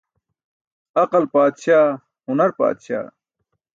[1.01, 1.87] Aql paatśaa,
[2.25, 3.07] hunar paatśaa.